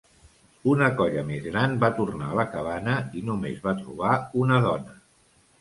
Una 0.71 0.87
colla 1.01 1.23
més 1.27 1.43
gran 1.49 1.75
va 1.83 1.91
tornar 1.99 2.31
a 2.31 2.37
la 2.41 2.45
cabana 2.55 2.97
i 3.21 3.23
només 3.29 3.63
va 3.69 3.77
trobar 3.85 4.19
una 4.47 4.59
dona. 4.69 4.99